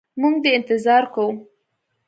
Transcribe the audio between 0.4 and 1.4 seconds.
دي انتظار کوو.